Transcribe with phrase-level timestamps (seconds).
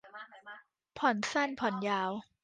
[0.97, 2.11] ผ่อนสั้นผ่อนยาว